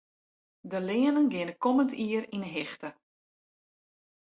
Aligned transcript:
De 0.71 0.79
leanen 0.87 1.27
geane 1.31 1.55
kommend 1.63 1.91
jier 2.01 2.25
yn 2.35 2.43
'e 2.47 2.51
hichte. 2.55 2.89